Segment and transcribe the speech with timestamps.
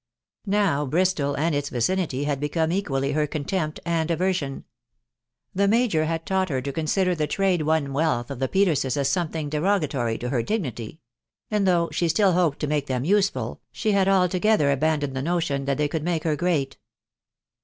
[0.47, 4.63] Now Bristol and its vicinity had become equally her contempt and aversion.
[5.53, 9.09] The major had taught her to consider the trade won wealth of the Peterses as
[9.09, 11.01] something derogatory to her dignity;
[11.51, 15.65] and though she still hoped to make them useful, she had altogether abandoned the notion
[15.65, 16.77] that they could make her great.